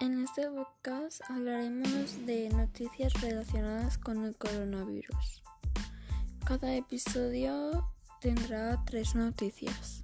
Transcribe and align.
En 0.00 0.22
este 0.22 0.48
podcast 0.48 1.20
hablaremos 1.28 2.24
de 2.24 2.48
noticias 2.50 3.12
relacionadas 3.20 3.98
con 3.98 4.24
el 4.24 4.36
coronavirus. 4.36 5.42
Cada 6.46 6.72
episodio 6.76 7.90
tendrá 8.20 8.80
tres 8.84 9.16
noticias. 9.16 10.02